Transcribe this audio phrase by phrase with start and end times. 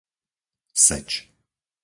[0.85, 1.07] Seč